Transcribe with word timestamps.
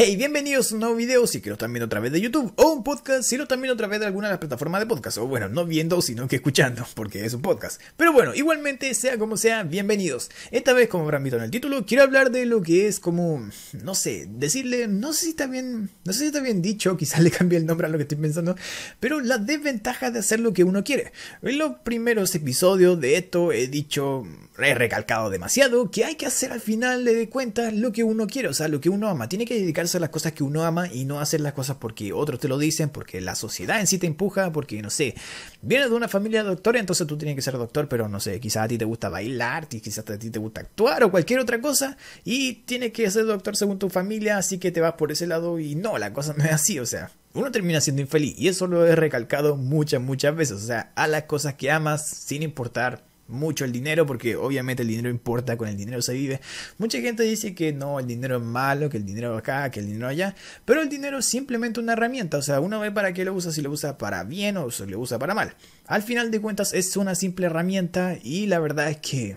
Hey, 0.00 0.14
bienvenidos 0.14 0.70
a 0.70 0.76
un 0.76 0.80
nuevo 0.80 0.94
video 0.94 1.26
si 1.26 1.40
que 1.40 1.50
lo 1.50 1.54
están 1.54 1.72
viendo 1.72 1.86
a 1.86 1.88
través 1.88 2.12
de 2.12 2.20
YouTube 2.20 2.52
o 2.54 2.70
un 2.70 2.84
podcast 2.84 3.28
si 3.28 3.36
lo 3.36 3.42
están 3.42 3.60
viendo 3.60 3.74
a 3.74 3.76
través 3.76 3.98
de 3.98 4.06
alguna 4.06 4.28
de 4.28 4.34
las 4.34 4.38
plataformas 4.38 4.80
de 4.80 4.86
podcast 4.86 5.18
o 5.18 5.26
bueno, 5.26 5.48
no 5.48 5.66
viendo 5.66 6.00
sino 6.02 6.28
que 6.28 6.36
escuchando 6.36 6.86
porque 6.94 7.24
es 7.24 7.34
un 7.34 7.42
podcast. 7.42 7.80
Pero 7.96 8.12
bueno, 8.12 8.32
igualmente 8.32 8.94
sea 8.94 9.18
como 9.18 9.36
sea, 9.36 9.64
bienvenidos. 9.64 10.30
Esta 10.52 10.72
vez 10.72 10.88
como 10.88 11.02
habrán 11.02 11.24
visto 11.24 11.36
en 11.36 11.42
el 11.42 11.50
título, 11.50 11.84
quiero 11.84 12.04
hablar 12.04 12.30
de 12.30 12.46
lo 12.46 12.62
que 12.62 12.86
es 12.86 13.00
como, 13.00 13.50
no 13.82 13.96
sé, 13.96 14.28
decirle, 14.30 14.86
no 14.86 15.12
sé 15.12 15.24
si 15.24 15.30
está 15.30 15.48
bien, 15.48 15.90
no 16.04 16.12
sé 16.12 16.20
si 16.20 16.26
está 16.26 16.38
bien 16.42 16.62
dicho, 16.62 16.96
quizás 16.96 17.20
le 17.20 17.32
cambie 17.32 17.58
el 17.58 17.66
nombre 17.66 17.88
a 17.88 17.90
lo 17.90 17.98
que 17.98 18.02
estoy 18.02 18.18
pensando, 18.18 18.54
pero 19.00 19.20
la 19.20 19.38
desventaja 19.38 20.12
de 20.12 20.20
hacer 20.20 20.38
lo 20.38 20.52
que 20.52 20.62
uno 20.62 20.84
quiere. 20.84 21.10
En 21.42 21.58
los 21.58 21.72
primeros 21.78 22.32
episodios 22.36 23.00
de 23.00 23.16
esto 23.16 23.50
he 23.50 23.66
dicho, 23.66 24.22
he 24.58 24.74
recalcado 24.74 25.28
demasiado 25.28 25.90
que 25.90 26.04
hay 26.04 26.14
que 26.14 26.26
hacer 26.26 26.52
al 26.52 26.60
final 26.60 27.04
de 27.04 27.28
cuentas 27.28 27.74
lo 27.74 27.90
que 27.90 28.04
uno 28.04 28.28
quiere, 28.28 28.46
o 28.46 28.54
sea, 28.54 28.68
lo 28.68 28.80
que 28.80 28.90
uno 28.90 29.08
ama, 29.08 29.28
tiene 29.28 29.44
que 29.44 29.54
dedicarse 29.54 29.87
hacer 29.88 30.00
las 30.00 30.10
cosas 30.10 30.32
que 30.32 30.42
uno 30.42 30.64
ama 30.64 30.88
y 30.92 31.04
no 31.04 31.20
hacer 31.20 31.40
las 31.40 31.52
cosas 31.52 31.76
porque 31.76 32.12
otros 32.12 32.40
te 32.40 32.48
lo 32.48 32.58
dicen, 32.58 32.90
porque 32.90 33.20
la 33.20 33.34
sociedad 33.34 33.80
en 33.80 33.86
sí 33.86 33.98
te 33.98 34.06
empuja, 34.06 34.52
porque 34.52 34.80
no 34.82 34.90
sé, 34.90 35.14
vienes 35.62 35.90
de 35.90 35.96
una 35.96 36.08
familia 36.08 36.42
doctora, 36.42 36.78
entonces 36.78 37.06
tú 37.06 37.16
tienes 37.16 37.34
que 37.34 37.42
ser 37.42 37.54
doctor, 37.54 37.88
pero 37.88 38.08
no 38.08 38.20
sé, 38.20 38.38
quizás 38.40 38.64
a 38.64 38.68
ti 38.68 38.78
te 38.78 38.84
gusta 38.84 39.08
bailar, 39.08 39.68
quizás 39.68 40.08
a 40.08 40.18
ti 40.18 40.30
te 40.30 40.38
gusta 40.38 40.60
actuar 40.60 41.04
o 41.04 41.10
cualquier 41.10 41.40
otra 41.40 41.60
cosa 41.60 41.96
y 42.24 42.54
tienes 42.64 42.92
que 42.92 43.10
ser 43.10 43.26
doctor 43.26 43.56
según 43.56 43.78
tu 43.78 43.88
familia, 43.88 44.38
así 44.38 44.58
que 44.58 44.70
te 44.70 44.80
vas 44.80 44.94
por 44.94 45.12
ese 45.12 45.26
lado 45.26 45.58
y 45.58 45.74
no, 45.74 45.98
la 45.98 46.12
cosa 46.12 46.34
no 46.36 46.44
es 46.44 46.52
así, 46.52 46.78
o 46.78 46.86
sea, 46.86 47.10
uno 47.34 47.50
termina 47.50 47.80
siendo 47.80 48.02
infeliz 48.02 48.34
y 48.38 48.48
eso 48.48 48.66
lo 48.66 48.86
he 48.86 48.94
recalcado 48.94 49.56
muchas, 49.56 50.00
muchas 50.00 50.34
veces, 50.34 50.62
o 50.62 50.66
sea, 50.66 50.92
a 50.94 51.06
las 51.06 51.24
cosas 51.24 51.54
que 51.54 51.70
amas 51.70 52.06
sin 52.06 52.42
importar 52.42 53.07
mucho 53.28 53.64
el 53.64 53.72
dinero, 53.72 54.06
porque 54.06 54.36
obviamente 54.36 54.82
el 54.82 54.88
dinero 54.88 55.10
importa, 55.10 55.56
con 55.56 55.68
el 55.68 55.76
dinero 55.76 56.02
se 56.02 56.14
vive. 56.14 56.40
Mucha 56.78 57.00
gente 57.00 57.22
dice 57.22 57.54
que 57.54 57.72
no, 57.72 58.00
el 58.00 58.06
dinero 58.06 58.38
es 58.38 58.42
malo, 58.42 58.88
que 58.88 58.96
el 58.96 59.04
dinero 59.04 59.36
acá, 59.36 59.70
que 59.70 59.80
el 59.80 59.86
dinero 59.86 60.08
allá, 60.08 60.34
pero 60.64 60.82
el 60.82 60.88
dinero 60.88 61.18
es 61.18 61.26
simplemente 61.26 61.80
una 61.80 61.92
herramienta, 61.92 62.38
o 62.38 62.42
sea, 62.42 62.60
uno 62.60 62.80
ve 62.80 62.90
para 62.90 63.12
qué 63.12 63.24
lo 63.24 63.34
usa, 63.34 63.52
si 63.52 63.62
lo 63.62 63.70
usa 63.70 63.98
para 63.98 64.24
bien 64.24 64.56
o 64.56 64.70
si 64.70 64.86
lo 64.86 64.98
usa 64.98 65.18
para 65.18 65.34
mal. 65.34 65.54
Al 65.86 66.02
final 66.02 66.30
de 66.30 66.40
cuentas 66.40 66.72
es 66.72 66.96
una 66.96 67.14
simple 67.14 67.46
herramienta 67.46 68.18
y 68.22 68.46
la 68.46 68.58
verdad 68.58 68.90
es 68.90 68.98
que 68.98 69.36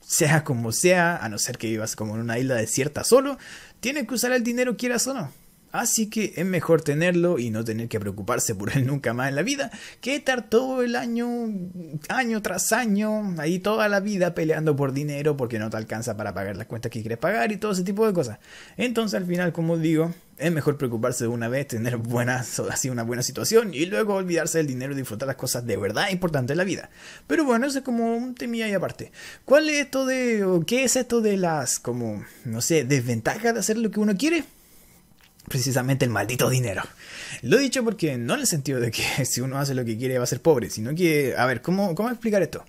sea 0.00 0.42
como 0.42 0.72
sea, 0.72 1.16
a 1.16 1.28
no 1.28 1.38
ser 1.38 1.58
que 1.58 1.68
vivas 1.68 1.94
como 1.94 2.14
en 2.14 2.22
una 2.22 2.38
isla 2.38 2.54
desierta 2.54 3.04
solo, 3.04 3.38
tienes 3.80 4.06
que 4.06 4.14
usar 4.14 4.32
el 4.32 4.42
dinero 4.42 4.76
quieras 4.76 5.06
o 5.06 5.14
no. 5.14 5.30
Así 5.70 6.08
que 6.08 6.32
es 6.36 6.46
mejor 6.46 6.82
tenerlo 6.82 7.38
y 7.38 7.50
no 7.50 7.62
tener 7.62 7.88
que 7.88 8.00
preocuparse 8.00 8.54
por 8.54 8.74
él 8.74 8.86
nunca 8.86 9.12
más 9.12 9.28
en 9.28 9.36
la 9.36 9.42
vida 9.42 9.70
que 10.00 10.16
estar 10.16 10.48
todo 10.48 10.82
el 10.82 10.96
año, 10.96 11.28
año 12.08 12.40
tras 12.42 12.72
año, 12.72 13.34
ahí 13.38 13.58
toda 13.58 13.88
la 13.88 14.00
vida 14.00 14.34
peleando 14.34 14.76
por 14.76 14.92
dinero 14.92 15.36
porque 15.36 15.58
no 15.58 15.68
te 15.68 15.76
alcanza 15.76 16.16
para 16.16 16.32
pagar 16.32 16.56
las 16.56 16.66
cuentas 16.66 16.90
que 16.90 17.00
quieres 17.00 17.18
pagar 17.18 17.52
y 17.52 17.58
todo 17.58 17.72
ese 17.72 17.84
tipo 17.84 18.06
de 18.06 18.12
cosas. 18.14 18.38
Entonces 18.76 19.20
al 19.20 19.26
final, 19.26 19.52
como 19.52 19.76
digo, 19.76 20.14
es 20.38 20.52
mejor 20.52 20.78
preocuparse 20.78 21.24
de 21.24 21.28
una 21.28 21.48
vez, 21.48 21.68
tener 21.68 21.96
buenas, 21.96 22.60
así 22.60 22.88
una 22.88 23.02
buena 23.02 23.22
situación 23.22 23.74
y 23.74 23.86
luego 23.86 24.14
olvidarse 24.14 24.58
del 24.58 24.68
dinero 24.68 24.92
y 24.92 24.96
disfrutar 24.96 25.26
las 25.26 25.36
cosas 25.36 25.66
de 25.66 25.76
verdad 25.76 26.08
importantes 26.10 26.54
en 26.54 26.58
la 26.58 26.64
vida. 26.64 26.90
Pero 27.26 27.44
bueno, 27.44 27.66
eso 27.66 27.78
es 27.78 27.84
como 27.84 28.16
un 28.16 28.34
temilla 28.34 28.68
y 28.68 28.72
aparte. 28.72 29.12
¿Cuál 29.44 29.68
es 29.68 29.80
esto 29.80 30.06
de, 30.06 30.62
qué 30.66 30.84
es 30.84 30.96
esto 30.96 31.20
de 31.20 31.36
las, 31.36 31.78
como, 31.78 32.24
no 32.44 32.60
sé, 32.62 32.84
desventajas 32.84 33.52
de 33.52 33.60
hacer 33.60 33.76
lo 33.76 33.90
que 33.90 34.00
uno 34.00 34.16
quiere? 34.16 34.44
Precisamente 35.48 36.04
el 36.04 36.10
maldito 36.10 36.48
dinero. 36.50 36.82
Lo 37.42 37.58
he 37.58 37.60
dicho 37.60 37.84
porque 37.84 38.16
no 38.16 38.34
en 38.34 38.40
el 38.40 38.46
sentido 38.46 38.80
de 38.80 38.90
que 38.90 39.02
si 39.24 39.40
uno 39.40 39.58
hace 39.58 39.74
lo 39.74 39.84
que 39.84 39.96
quiere 39.96 40.18
va 40.18 40.24
a 40.24 40.28
ser 40.28 40.40
pobre, 40.40 40.70
sino 40.70 40.94
que, 40.94 41.34
a 41.36 41.46
ver, 41.46 41.62
¿cómo, 41.62 41.94
cómo 41.94 42.10
explicar 42.10 42.42
esto? 42.42 42.64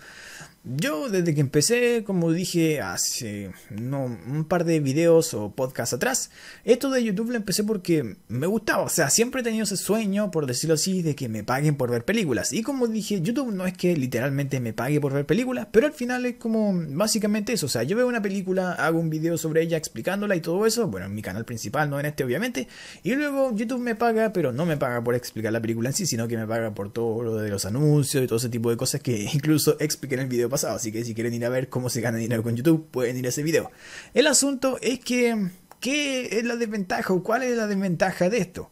Yo 0.65 1.07
desde 1.07 1.33
que 1.33 1.39
empecé, 1.39 2.03
como 2.03 2.33
dije 2.33 2.81
hace 2.81 3.51
no, 3.69 4.03
un 4.03 4.43
par 4.43 4.65
de 4.65 4.81
videos 4.81 5.33
o 5.33 5.51
podcasts 5.55 5.93
atrás, 5.93 6.31
esto 6.65 6.89
de 6.89 7.01
YouTube 7.01 7.29
lo 7.29 7.37
empecé 7.37 7.63
porque 7.63 8.17
me 8.27 8.45
gustaba, 8.45 8.83
o 8.83 8.89
sea, 8.89 9.09
siempre 9.09 9.39
he 9.39 9.43
tenido 9.43 9.63
ese 9.63 9.77
sueño, 9.77 10.31
por 10.31 10.47
decirlo 10.47 10.73
así, 10.73 11.01
de 11.01 11.15
que 11.15 11.29
me 11.29 11.45
paguen 11.45 11.77
por 11.77 11.89
ver 11.89 12.03
películas. 12.03 12.51
Y 12.51 12.61
como 12.61 12.87
dije, 12.87 13.21
YouTube 13.21 13.53
no 13.53 13.65
es 13.65 13.77
que 13.77 13.95
literalmente 13.95 14.59
me 14.59 14.73
pague 14.73 14.99
por 14.99 15.13
ver 15.13 15.25
películas, 15.25 15.67
pero 15.71 15.87
al 15.87 15.93
final 15.93 16.25
es 16.25 16.35
como 16.35 16.73
básicamente 16.89 17.53
eso, 17.53 17.67
o 17.67 17.69
sea, 17.69 17.83
yo 17.83 17.95
veo 17.95 18.07
una 18.07 18.21
película, 18.21 18.73
hago 18.73 18.99
un 18.99 19.09
video 19.09 19.37
sobre 19.37 19.61
ella 19.61 19.77
explicándola 19.77 20.35
y 20.35 20.41
todo 20.41 20.65
eso, 20.65 20.87
bueno, 20.87 21.05
en 21.05 21.15
mi 21.15 21.21
canal 21.21 21.45
principal, 21.45 21.89
no 21.89 22.01
en 22.01 22.05
este 22.05 22.25
obviamente, 22.25 22.67
y 23.01 23.15
luego 23.15 23.55
YouTube 23.55 23.79
me 23.79 23.95
paga, 23.95 24.33
pero 24.33 24.51
no 24.51 24.65
me 24.65 24.75
paga 24.75 25.01
por 25.01 25.15
explicar 25.15 25.53
la 25.53 25.61
película 25.61 25.89
en 25.89 25.95
sí, 25.95 26.05
sino 26.05 26.27
que 26.27 26.35
me 26.35 26.45
paga 26.45 26.73
por 26.73 26.91
todo 26.91 27.23
lo 27.23 27.35
de 27.35 27.49
los 27.49 27.63
anuncios 27.63 28.21
y 28.25 28.27
todo 28.27 28.39
ese 28.39 28.49
tipo 28.49 28.69
de 28.69 28.75
cosas 28.75 29.01
que 29.01 29.23
incluso 29.33 29.77
expliqué 29.79 30.15
en 30.15 30.21
el 30.21 30.27
video 30.27 30.48
pasado, 30.49 30.75
así 30.75 30.91
que 30.91 31.03
si 31.03 31.13
quieren 31.13 31.33
ir 31.33 31.45
a 31.45 31.49
ver 31.49 31.69
cómo 31.69 31.89
se 31.89 32.01
gana 32.01 32.17
dinero 32.17 32.43
con 32.43 32.55
YouTube, 32.55 32.87
pueden 32.89 33.17
ir 33.17 33.25
a 33.25 33.29
ese 33.29 33.43
video. 33.43 33.71
El 34.13 34.27
asunto 34.27 34.77
es 34.81 34.99
que, 34.99 35.49
¿qué 35.79 36.39
es 36.39 36.43
la 36.43 36.55
desventaja 36.55 37.13
o 37.13 37.23
cuál 37.23 37.43
es 37.43 37.55
la 37.55 37.67
desventaja 37.67 38.29
de 38.29 38.39
esto? 38.39 38.71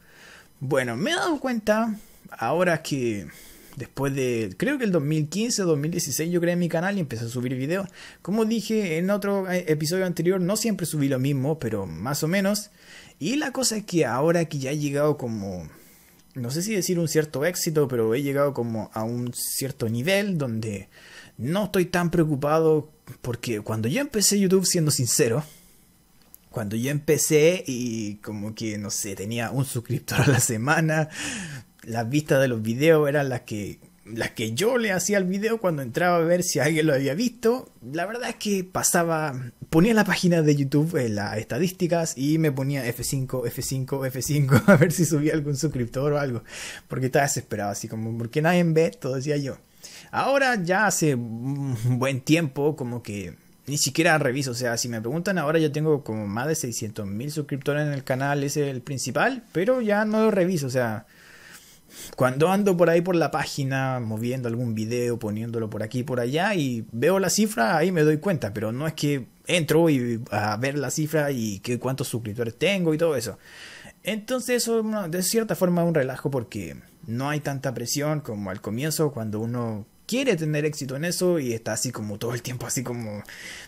Bueno, 0.59 0.97
me 0.97 1.11
he 1.11 1.15
dado 1.15 1.39
cuenta 1.39 1.95
ahora 2.31 2.81
que 2.81 3.27
después 3.77 4.13
de, 4.15 4.53
creo 4.57 4.77
que 4.77 4.85
el 4.85 4.91
2015 4.91 5.61
o 5.61 5.65
2016 5.67 6.31
yo 6.31 6.41
creé 6.41 6.55
mi 6.55 6.67
canal 6.67 6.97
y 6.97 6.99
empecé 6.99 7.25
a 7.25 7.29
subir 7.29 7.55
videos. 7.55 7.87
Como 8.21 8.43
dije 8.43 8.97
en 8.97 9.09
otro 9.11 9.49
eh, 9.49 9.65
episodio 9.67 10.05
anterior, 10.05 10.41
no 10.41 10.57
siempre 10.57 10.85
subí 10.85 11.07
lo 11.07 11.19
mismo, 11.19 11.59
pero 11.59 11.85
más 11.85 12.23
o 12.23 12.27
menos. 12.27 12.71
Y 13.19 13.35
la 13.35 13.51
cosa 13.51 13.77
es 13.77 13.85
que 13.85 14.05
ahora 14.05 14.45
que 14.45 14.57
ya 14.57 14.71
he 14.71 14.77
llegado 14.77 15.17
como 15.17 15.69
no 16.37 16.51
sé 16.51 16.61
si 16.61 16.73
decir 16.73 16.99
un 16.99 17.07
cierto 17.07 17.45
éxito, 17.45 17.87
pero 17.87 18.13
he 18.13 18.21
llegado 18.21 18.53
como 18.53 18.89
a 18.93 19.03
un 19.03 19.33
cierto 19.33 19.89
nivel 19.89 20.37
donde 20.37 20.89
no 21.37 21.65
estoy 21.65 21.85
tan 21.85 22.11
preocupado 22.11 22.91
porque 23.21 23.61
cuando 23.61 23.87
yo 23.87 24.01
empecé 24.01 24.39
YouTube, 24.39 24.65
siendo 24.65 24.91
sincero, 24.91 25.43
cuando 26.51 26.75
yo 26.75 26.89
empecé 26.91 27.63
y 27.67 28.15
como 28.15 28.55
que, 28.55 28.77
no 28.77 28.89
sé, 28.89 29.15
tenía 29.15 29.51
un 29.51 29.65
suscriptor 29.65 30.21
a 30.21 30.27
la 30.27 30.39
semana, 30.39 31.09
las 31.83 32.09
vistas 32.09 32.41
de 32.41 32.47
los 32.47 32.61
videos 32.61 33.07
eran 33.07 33.29
las 33.29 33.41
que 33.41 33.79
las 34.13 34.31
que 34.31 34.53
yo 34.53 34.77
le 34.77 34.91
hacía 34.91 35.17
al 35.17 35.25
video 35.25 35.59
cuando 35.59 35.81
entraba 35.81 36.17
a 36.17 36.21
ver 36.21 36.43
si 36.43 36.59
alguien 36.59 36.87
lo 36.87 36.93
había 36.93 37.13
visto, 37.13 37.71
la 37.91 38.05
verdad 38.05 38.29
es 38.29 38.35
que 38.35 38.63
pasaba, 38.63 39.51
ponía 39.69 39.93
la 39.93 40.05
página 40.05 40.41
de 40.41 40.55
YouTube 40.55 40.95
en 40.97 41.15
las 41.15 41.37
estadísticas 41.37 42.17
y 42.17 42.37
me 42.37 42.51
ponía 42.51 42.85
F5, 42.85 43.27
F5, 43.27 43.87
F5 44.11 44.63
a 44.67 44.77
ver 44.77 44.91
si 44.91 45.05
subía 45.05 45.33
algún 45.33 45.55
suscriptor 45.55 46.13
o 46.13 46.19
algo, 46.19 46.43
porque 46.87 47.07
estaba 47.07 47.23
desesperado, 47.23 47.71
así 47.71 47.87
como, 47.87 48.17
porque 48.17 48.41
nadie 48.41 48.63
ve, 48.63 48.91
todo 48.91 49.15
decía 49.15 49.37
yo. 49.37 49.57
Ahora 50.11 50.61
ya 50.61 50.87
hace 50.87 51.15
un 51.15 51.75
buen 51.99 52.21
tiempo 52.21 52.75
como 52.75 53.03
que 53.03 53.35
ni 53.67 53.77
siquiera 53.77 54.17
reviso, 54.17 54.51
o 54.51 54.55
sea, 54.55 54.77
si 54.77 54.87
me 54.87 55.01
preguntan 55.01 55.37
ahora 55.37 55.59
yo 55.59 55.71
tengo 55.71 56.03
como 56.03 56.25
más 56.25 56.47
de 56.47 56.55
600 56.55 57.05
mil 57.05 57.31
suscriptores 57.31 57.85
en 57.85 57.93
el 57.93 58.03
canal, 58.05 58.43
es 58.43 58.55
el 58.55 58.81
principal, 58.81 59.43
pero 59.51 59.81
ya 59.81 60.05
no 60.05 60.21
lo 60.21 60.31
reviso, 60.31 60.67
o 60.67 60.69
sea, 60.69 61.05
cuando 62.15 62.49
ando 62.49 62.75
por 62.77 62.89
ahí 62.89 63.01
por 63.01 63.15
la 63.15 63.31
página, 63.31 63.99
moviendo 63.99 64.47
algún 64.47 64.75
video, 64.75 65.19
poniéndolo 65.19 65.69
por 65.69 65.83
aquí 65.83 66.03
por 66.03 66.19
allá 66.19 66.55
y 66.55 66.85
veo 66.91 67.19
la 67.19 67.29
cifra, 67.29 67.77
ahí 67.77 67.91
me 67.91 68.01
doy 68.01 68.17
cuenta, 68.17 68.53
pero 68.53 68.71
no 68.71 68.87
es 68.87 68.93
que 68.93 69.27
entro 69.45 69.89
y 69.89 70.21
a 70.31 70.57
ver 70.57 70.77
la 70.77 70.91
cifra 70.91 71.31
y 71.31 71.59
que 71.59 71.79
cuántos 71.79 72.07
suscriptores 72.07 72.57
tengo 72.57 72.93
y 72.93 72.97
todo 72.97 73.15
eso. 73.15 73.37
Entonces 74.03 74.63
eso 74.63 74.83
de 75.09 75.23
cierta 75.23 75.55
forma 75.55 75.81
es 75.81 75.87
un 75.87 75.95
relajo 75.95 76.31
porque 76.31 76.77
no 77.05 77.29
hay 77.29 77.39
tanta 77.39 77.73
presión 77.73 78.21
como 78.21 78.49
al 78.49 78.61
comienzo 78.61 79.11
cuando 79.11 79.39
uno 79.39 79.85
quiere 80.07 80.37
tener 80.37 80.65
éxito 80.65 80.95
en 80.95 81.05
eso 81.05 81.37
y 81.37 81.53
está 81.53 81.73
así 81.73 81.91
como 81.91 82.17
todo 82.17 82.33
el 82.33 82.41
tiempo 82.41 82.65
así 82.65 82.81
como 82.81 83.21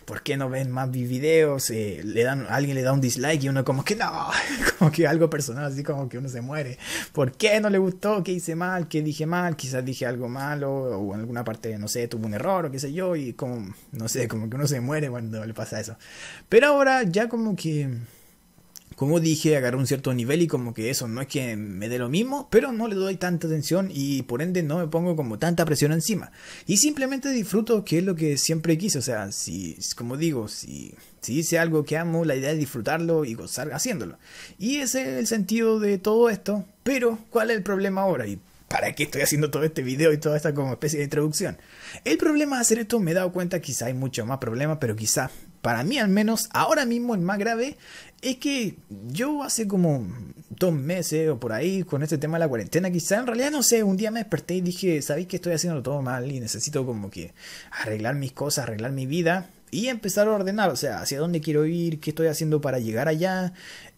¿por 0.06 0.22
qué 0.22 0.36
no 0.36 0.48
ven 0.48 0.70
más 0.70 0.88
mis 0.88 1.08
videos? 1.08 1.70
Eh, 1.70 2.00
le 2.02 2.24
dan, 2.24 2.46
alguien 2.48 2.74
le 2.74 2.82
da 2.82 2.92
un 2.92 3.00
dislike 3.00 3.44
y 3.44 3.48
uno 3.48 3.64
como 3.64 3.84
que 3.84 3.94
no, 3.94 4.10
como 4.78 4.90
que 4.90 5.06
algo 5.06 5.28
personal 5.30 5.66
así 5.66 5.82
como 5.82 6.08
que 6.08 6.18
uno 6.18 6.28
se 6.28 6.40
muere. 6.40 6.78
¿Por 7.12 7.32
qué 7.32 7.60
no 7.60 7.68
le 7.70 7.78
gustó? 7.78 8.24
¿Qué 8.24 8.32
hice 8.32 8.56
mal? 8.56 8.88
¿Qué 8.88 9.02
dije 9.02 9.26
mal? 9.26 9.54
Quizás 9.54 9.84
dije 9.84 10.06
algo 10.06 10.28
malo 10.28 10.72
o 10.72 11.14
en 11.14 11.20
alguna 11.20 11.44
parte, 11.44 11.78
no 11.78 11.88
sé, 11.88 12.08
tuvo 12.08 12.26
un 12.26 12.34
error 12.34 12.66
o 12.66 12.70
qué 12.70 12.78
sé 12.78 12.92
yo 12.92 13.14
y 13.16 13.34
como, 13.34 13.74
no 13.92 14.08
sé, 14.08 14.26
como 14.26 14.48
que 14.48 14.56
uno 14.56 14.66
se 14.66 14.80
muere 14.80 15.10
cuando 15.10 15.44
le 15.44 15.54
pasa 15.54 15.78
eso. 15.78 15.96
Pero 16.48 16.68
ahora 16.68 17.02
ya 17.02 17.28
como 17.28 17.54
que 17.54 17.88
como 19.00 19.18
dije, 19.18 19.56
agarré 19.56 19.78
un 19.78 19.86
cierto 19.86 20.12
nivel 20.12 20.42
y 20.42 20.46
como 20.46 20.74
que 20.74 20.90
eso 20.90 21.08
no 21.08 21.22
es 21.22 21.26
que 21.26 21.56
me 21.56 21.88
dé 21.88 21.98
lo 21.98 22.10
mismo, 22.10 22.48
pero 22.50 22.70
no 22.70 22.86
le 22.86 22.96
doy 22.96 23.16
tanta 23.16 23.46
atención 23.46 23.88
y 23.90 24.20
por 24.24 24.42
ende 24.42 24.62
no 24.62 24.76
me 24.76 24.88
pongo 24.88 25.16
como 25.16 25.38
tanta 25.38 25.64
presión 25.64 25.92
encima. 25.92 26.32
Y 26.66 26.76
simplemente 26.76 27.30
disfruto 27.30 27.82
que 27.82 28.00
es 28.00 28.04
lo 28.04 28.14
que 28.14 28.36
siempre 28.36 28.76
quise, 28.76 28.98
o 28.98 29.02
sea, 29.02 29.32
si, 29.32 29.78
como 29.96 30.18
digo, 30.18 30.48
si, 30.48 30.92
si 31.22 31.38
hice 31.38 31.58
algo 31.58 31.82
que 31.82 31.96
amo, 31.96 32.26
la 32.26 32.36
idea 32.36 32.50
es 32.50 32.58
disfrutarlo 32.58 33.24
y 33.24 33.32
gozar 33.32 33.72
haciéndolo. 33.72 34.18
Y 34.58 34.80
ese 34.80 35.00
es 35.00 35.18
el 35.20 35.26
sentido 35.26 35.80
de 35.80 35.96
todo 35.96 36.28
esto, 36.28 36.66
pero 36.82 37.18
¿cuál 37.30 37.50
es 37.50 37.56
el 37.56 37.62
problema 37.62 38.02
ahora? 38.02 38.26
Y 38.26 38.38
¿Para 38.68 38.94
qué 38.94 39.04
estoy 39.04 39.22
haciendo 39.22 39.50
todo 39.50 39.64
este 39.64 39.82
video 39.82 40.12
y 40.12 40.18
toda 40.18 40.36
esta 40.36 40.52
como 40.52 40.72
especie 40.72 40.98
de 40.98 41.06
introducción? 41.06 41.56
El 42.04 42.18
problema 42.18 42.56
de 42.56 42.62
hacer 42.62 42.78
esto 42.78 43.00
me 43.00 43.12
he 43.12 43.14
dado 43.14 43.32
cuenta, 43.32 43.60
quizá 43.60 43.86
hay 43.86 43.94
mucho 43.94 44.24
más 44.26 44.38
problemas, 44.38 44.76
pero 44.78 44.94
quizá 44.94 45.30
para 45.62 45.84
mí 45.84 45.98
al 45.98 46.08
menos, 46.08 46.48
ahora 46.52 46.84
mismo 46.84 47.14
el 47.14 47.20
más 47.20 47.38
grave 47.38 47.76
es 48.22 48.36
que 48.36 48.76
yo 49.08 49.42
hace 49.42 49.66
como 49.66 50.06
dos 50.50 50.72
meses 50.72 51.30
o 51.30 51.38
por 51.38 51.52
ahí 51.52 51.84
con 51.84 52.02
este 52.02 52.18
tema 52.18 52.38
de 52.38 52.44
la 52.44 52.48
cuarentena, 52.48 52.90
quizá 52.90 53.18
en 53.18 53.26
realidad 53.26 53.50
no 53.50 53.62
sé, 53.62 53.82
un 53.82 53.96
día 53.96 54.10
me 54.10 54.20
desperté 54.20 54.56
y 54.56 54.60
dije, 54.60 55.00
¿sabéis 55.02 55.26
que 55.26 55.36
estoy 55.36 55.54
haciendo 55.54 55.82
todo 55.82 56.02
mal 56.02 56.30
y 56.30 56.40
necesito 56.40 56.84
como 56.84 57.10
que 57.10 57.32
arreglar 57.70 58.14
mis 58.14 58.32
cosas, 58.32 58.64
arreglar 58.64 58.92
mi 58.92 59.06
vida? 59.06 59.50
y 59.70 59.88
empezar 59.88 60.26
a 60.28 60.32
ordenar, 60.32 60.70
o 60.70 60.76
sea, 60.76 61.00
hacia 61.00 61.18
dónde 61.18 61.40
quiero 61.40 61.64
ir, 61.66 62.00
qué 62.00 62.10
estoy 62.10 62.26
haciendo 62.26 62.60
para 62.60 62.78
llegar 62.78 63.08
allá, 63.08 63.52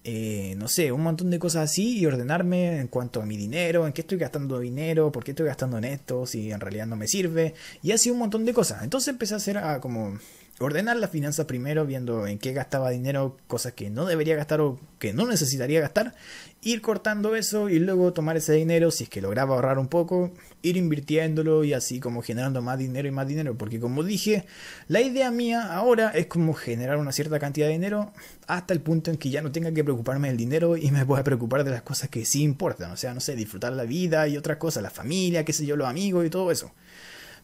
eh, 0.05 0.55
no 0.59 0.69
sé, 0.69 0.93
un 0.93 1.03
montón 1.03 1.31
de 1.31 1.39
cosas 1.39 1.71
así 1.71 1.99
y 1.99 2.07
ordenarme 2.07 2.79
en 2.79 2.89
cuanto 2.89 3.23
a 3.23 3.27
mi 3.27 3.37
dinero, 3.37 3.87
en 3.87 3.93
qué 3.93 4.03
estoy 4.03 4.19
gastando 4.19 4.59
dinero, 4.61 5.11
por 5.13 5.25
qué 5.25 5.31
estoy 5.31 5.47
gastando 5.47 5.79
en 5.79 5.85
esto, 5.85 6.27
si 6.27 6.53
en 6.53 6.61
realidad 6.61 6.87
no 6.87 6.97
me 6.97 7.09
sirve, 7.09 7.55
y 7.83 7.93
así 7.93 8.11
un 8.11 8.19
montón 8.19 8.45
de 8.45 8.53
cosas. 8.53 8.83
Entonces 8.83 9.09
empecé 9.09 9.35
a 9.35 9.39
hacer 9.39 9.59
a 9.59 9.81
como 9.81 10.19
ordenar 10.63 10.97
las 10.97 11.11
finanzas 11.11 11.47
primero, 11.47 11.85
viendo 11.87 12.27
en 12.27 12.39
qué 12.39 12.53
gastaba 12.53 12.91
dinero, 12.91 13.37
cosas 13.47 13.73
que 13.73 13.91
no 13.91 14.07
debería 14.07 14.37
gastar 14.37 14.61
o 14.61 14.79
que 14.99 15.13
no 15.13 15.27
necesitaría 15.27 15.81
gastar, 15.81 16.15
ir 16.63 16.81
cortando 16.81 17.35
eso 17.35 17.69
y 17.69 17.79
luego 17.79 18.13
tomar 18.13 18.37
ese 18.37 18.53
dinero, 18.53 18.91
si 18.91 19.05
es 19.05 19.11
que 19.11 19.21
lograba 19.21 19.55
ahorrar 19.55 19.79
un 19.79 19.89
poco, 19.89 20.33
ir 20.63 20.77
invirtiéndolo 20.77 21.65
y 21.65 21.73
así 21.73 21.99
como 21.99 22.23
generando 22.23 22.63
más 22.63 22.79
dinero 22.79 23.09
y 23.09 23.11
más 23.11 23.27
dinero, 23.27 23.57
porque 23.59 23.81
como 23.81 24.05
dije, 24.05 24.45
la 24.89 25.01
idea 25.01 25.31
mía 25.31 25.75
ahora 25.75 26.11
es 26.11 26.27
como 26.27 26.55
generar 26.55 26.99
una 26.99 27.13
cierta 27.13 27.39
cantidad 27.39 27.67
de 27.67 27.73
dinero 27.73 28.13
hasta 28.47 28.73
el 28.73 28.81
punto 28.81 29.11
en 29.11 29.17
que 29.17 29.31
ya 29.31 29.43
no 29.43 29.51
tenga 29.51 29.73
que 29.73 29.83
preocuparme 29.83 30.29
del 30.29 30.37
dinero 30.37 30.77
y 30.77 30.91
me 30.91 31.05
pueda 31.05 31.25
preocupar 31.25 31.65
de 31.65 31.73
las 31.73 31.83
cosas 31.83 32.09
que 32.09 32.25
sí 32.25 32.43
importan, 32.43 32.93
o 32.93 32.97
sea, 32.97 33.13
no 33.13 33.21
sé, 33.21 33.35
disfrutar 33.35 33.73
la 33.73 33.85
vida 33.85 34.29
y 34.29 34.37
otras 34.37 34.59
cosas, 34.59 34.83
la 34.83 34.91
familia, 34.91 35.45
qué 35.45 35.53
sé 35.53 35.67
yo, 35.67 35.77
los 35.77 35.89
amigos 35.89 36.25
y 36.25 36.31
todo 36.31 36.51
eso. 36.53 36.73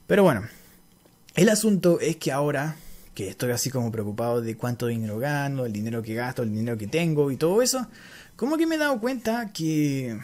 Pero 0.07 0.23
bueno, 0.23 0.49
el 1.35 1.49
asunto 1.49 2.01
es 2.01 2.17
que 2.17 2.33
ahora 2.33 2.77
que 3.19 3.29
estoy 3.29 3.51
así 3.51 3.69
como 3.69 3.91
preocupado 3.91 4.41
de 4.41 4.57
cuánto 4.57 4.87
dinero 4.87 5.19
gano, 5.19 5.67
el 5.67 5.73
dinero 5.73 6.05
que 6.05 6.15
gasto, 6.15 6.45
el 6.45 6.55
dinero 6.55 6.79
que 6.79 6.87
tengo 6.87 7.33
y 7.33 7.37
todo 7.37 7.63
eso, 7.63 7.85
como 8.37 8.57
que 8.57 8.65
me 8.65 8.77
he 8.77 8.79
dado 8.79 9.01
cuenta 9.01 9.53
que 9.53 10.17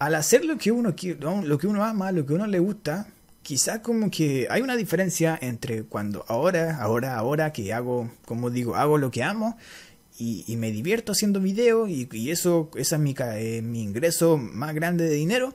al 0.00 0.16
hacer 0.16 0.44
lo 0.44 0.58
que 0.58 0.72
uno 0.72 0.96
quiere, 0.96 1.20
lo 1.20 1.58
que 1.58 1.68
uno 1.68 1.84
ama, 1.84 2.10
lo 2.10 2.26
que 2.26 2.32
uno 2.32 2.48
le 2.48 2.58
gusta, 2.58 3.06
quizás 3.42 3.78
como 3.82 4.10
que 4.10 4.48
hay 4.50 4.62
una 4.62 4.74
diferencia 4.74 5.38
entre 5.40 5.84
cuando 5.84 6.24
ahora, 6.26 6.78
ahora, 6.78 7.16
ahora 7.18 7.52
que 7.52 7.72
hago, 7.72 8.10
como 8.24 8.50
digo, 8.50 8.74
hago 8.74 8.98
lo 8.98 9.12
que 9.12 9.22
amo 9.22 9.56
y, 10.18 10.56
me 10.56 10.72
divierto 10.72 11.12
haciendo 11.12 11.38
videos 11.38 11.88
y, 11.88 12.30
eso, 12.32 12.68
esa 12.74 12.96
es 12.96 13.00
mi, 13.00 13.14
eh, 13.16 13.62
mi 13.62 13.80
ingreso 13.80 14.38
más 14.38 14.74
grande 14.74 15.04
de 15.04 15.14
dinero. 15.14 15.54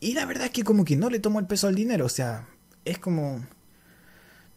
Y 0.00 0.14
la 0.14 0.26
verdad 0.26 0.46
es 0.46 0.50
que 0.50 0.64
como 0.64 0.84
que 0.84 0.96
no 0.96 1.10
le 1.10 1.20
tomo 1.20 1.38
el 1.38 1.46
peso 1.46 1.68
al 1.68 1.76
dinero, 1.76 2.06
o 2.06 2.08
sea, 2.08 2.48
es 2.84 2.98
como 2.98 3.46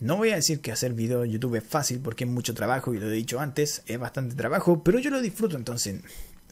no 0.01 0.17
voy 0.17 0.31
a 0.31 0.35
decir 0.35 0.61
que 0.61 0.71
hacer 0.71 0.93
video 0.93 1.23
en 1.23 1.31
YouTube 1.31 1.55
es 1.55 1.63
fácil 1.63 1.99
porque 1.99 2.23
es 2.23 2.29
mucho 2.29 2.55
trabajo 2.55 2.93
y 2.93 2.99
lo 2.99 3.07
he 3.07 3.13
dicho 3.13 3.39
antes, 3.39 3.83
es 3.85 3.99
bastante 3.99 4.35
trabajo, 4.35 4.83
pero 4.83 4.97
yo 4.97 5.11
lo 5.11 5.21
disfruto 5.21 5.55
entonces. 5.55 6.01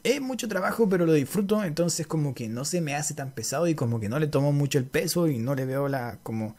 Es 0.04 0.22
mucho 0.22 0.48
trabajo, 0.48 0.88
pero 0.88 1.08
lo 1.08 1.14
disfruto, 1.14 1.64
entonces 1.64 2.06
como 2.06 2.36
que 2.36 2.48
no 2.48 2.64
se 2.64 2.80
me 2.80 2.96
hace 2.96 3.16
tan 3.16 3.32
pesado 3.32 3.68
y 3.68 3.74
como 3.74 4.00
que 4.00 4.08
no 4.08 4.20
le 4.20 4.28
tomo 4.28 4.54
mucho 4.54 4.78
el 4.78 4.86
peso 4.86 5.28
y 5.28 5.40
no 5.40 5.56
le 5.56 5.66
veo 5.66 5.90
la 5.90 6.20
como 6.22 6.56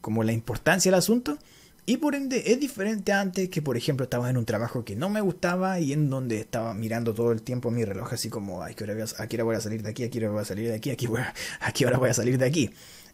como 0.00 0.24
la 0.24 0.32
importancia 0.32 0.90
al 0.90 0.94
asunto. 0.94 1.38
Y 1.84 1.98
por 1.98 2.14
ende 2.14 2.44
es 2.46 2.58
diferente 2.58 3.12
antes 3.12 3.48
que 3.50 3.60
por 3.60 3.76
ejemplo 3.76 4.04
estaba 4.04 4.30
en 4.30 4.38
un 4.38 4.46
trabajo 4.46 4.84
que 4.84 4.96
no 4.96 5.10
me 5.10 5.20
gustaba 5.20 5.80
y 5.80 5.92
en 5.92 6.08
donde 6.08 6.40
estaba 6.40 6.74
mirando 6.74 7.12
todo 7.12 7.30
el 7.30 7.42
tiempo 7.42 7.70
mi 7.70 7.84
reloj 7.84 8.14
así 8.14 8.30
como, 8.30 8.62
ay, 8.62 8.74
¿qué 8.74 8.84
hora 8.84 8.94
voy 8.94 9.02
a, 9.02 9.22
aquí 9.22 9.36
voy 9.36 9.54
a 9.54 9.60
salir 9.60 9.82
de 9.82 9.90
aquí? 9.90 10.02
Aquí 10.02 10.18
ahora 10.18 10.32
voy 10.32 10.42
a 10.42 10.44
salir 10.46 10.68
de 10.68 10.74
aquí? 10.74 10.90
Aquí, 10.90 11.06
voy 11.06 11.20
a, 11.20 11.34
aquí 11.60 11.84
ahora 11.84 11.98
voy 11.98 12.08
a 12.08 12.14
salir 12.14 12.38
de 12.38 12.46
aquí? 12.46 12.70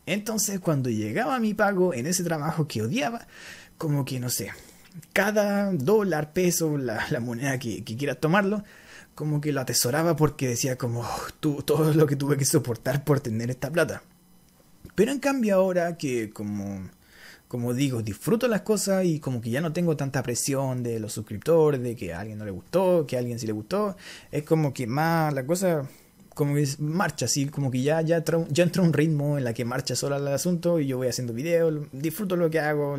Entonces 0.07 0.61
cuando 0.61 0.91
llegaba 0.91 1.39
mi 1.39 1.55
pago 1.55 1.95
en 1.95 2.07
ese 2.07 2.25
trabajo 2.25 2.67
que 2.67 2.83
odiaba, 2.83 3.27
como 3.79 4.05
que 4.05 4.21
no 4.21 4.31
sé, 4.31 4.51
cada 5.13 5.73
dólar, 5.73 6.33
peso, 6.33 6.77
la, 6.77 7.07
moneda 7.21 7.59
que, 7.59 7.85
que, 7.85 7.97
quiera 7.97 8.15
tomarlo, 8.15 8.65
como 9.15 9.41
que 9.41 9.53
lo 9.53 9.61
atesoraba 9.61 10.17
porque 10.17 10.49
decía 10.49 10.77
como 10.77 11.03
oh, 11.03 11.63
todo 11.63 11.95
lo 11.95 12.07
que 12.07 12.17
tuve 12.17 12.37
que 12.37 12.45
soportar 12.45 13.05
por 13.05 13.21
tener 13.21 13.51
esta 13.51 13.71
plata. 13.71 14.03
Pero 14.95 15.13
en 15.13 15.21
cambio 15.21 15.55
ahora 15.55 15.97
que 15.97 16.31
como 16.31 16.91
como 17.53 17.75
digo, 17.75 18.01
disfruto 18.01 18.49
las 18.49 18.63
cosas 18.63 19.05
y 19.05 19.21
como 19.21 19.43
que 19.43 19.51
ya 19.51 19.61
no 19.61 19.75
tengo 19.75 19.95
tanta 19.95 20.23
presión 20.23 20.83
de 20.83 20.99
los 20.99 21.13
suscriptores, 21.13 21.83
de 21.83 21.95
que 21.95 22.15
a 22.15 22.21
alguien 22.21 22.39
no 22.39 22.47
le 22.47 22.51
gustó, 22.51 23.07
que 23.07 23.17
a 23.17 23.19
alguien 23.19 23.39
sí 23.39 23.47
le 23.47 23.53
gustó, 23.53 23.95
es 24.31 24.43
como 24.43 24.73
que 24.73 24.87
más 24.87 25.35
la 25.35 25.45
cosa 25.45 25.87
como 26.35 26.55
que 26.55 26.67
marcha 26.79 27.27
así, 27.27 27.47
como 27.47 27.71
que 27.71 27.83
ya, 27.83 28.01
ya, 28.01 28.23
ya 28.49 28.63
entra 28.63 28.83
un 28.83 28.93
ritmo 28.93 29.39
en 29.39 29.45
la 29.45 29.53
que 29.55 29.65
marcha 29.65 29.95
sola 29.95 30.17
el 30.17 30.29
asunto 30.29 30.81
y 30.81 30.87
yo 30.87 30.97
voy 30.97 31.09
haciendo 31.09 31.33
videos, 31.33 31.87
disfruto 31.93 32.37
lo 32.37 32.51
que 32.51 32.61
hago, 32.61 32.97